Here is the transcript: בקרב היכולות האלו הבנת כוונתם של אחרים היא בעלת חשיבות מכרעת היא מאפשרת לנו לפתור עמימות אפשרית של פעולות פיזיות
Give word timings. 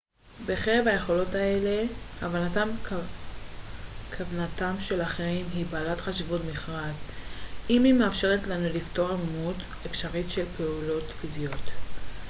בקרב 0.45 0.87
היכולות 0.87 1.35
האלו 1.35 1.87
הבנת 2.21 2.67
כוונתם 4.17 4.75
של 4.79 5.01
אחרים 5.01 5.45
היא 5.53 5.65
בעלת 5.65 5.99
חשיבות 6.01 6.41
מכרעת 6.51 6.95
היא 7.69 7.93
מאפשרת 7.93 8.43
לנו 8.47 8.67
לפתור 8.73 9.11
עמימות 9.11 9.55
אפשרית 9.85 10.29
של 10.31 10.45
פעולות 10.57 11.03
פיזיות 11.09 11.65